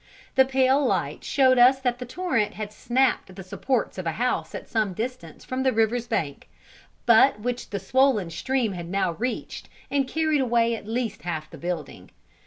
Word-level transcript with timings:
The 0.33 0.45
pale 0.45 0.83
light 0.83 1.23
showed 1.23 1.59
us 1.59 1.79
that 1.81 1.99
the 1.99 2.07
torrent 2.07 2.55
had 2.55 2.73
snapped 2.73 3.35
the 3.35 3.43
supports 3.43 3.99
of 3.99 4.07
a 4.07 4.13
house 4.13 4.55
at 4.55 4.67
some 4.67 4.93
distance 4.95 5.45
from 5.45 5.61
the 5.61 5.71
river's 5.71 6.07
bank, 6.07 6.49
but 7.05 7.39
which 7.41 7.69
the 7.69 7.79
swollen 7.79 8.31
stream 8.31 8.71
had 8.73 8.89
now 8.89 9.11
reached, 9.11 9.69
and 9.91 10.07
carried 10.07 10.41
away 10.41 10.73
at 10.75 10.87
least 10.87 11.21
half 11.21 11.51
the 11.51 11.57
building. 11.59 12.09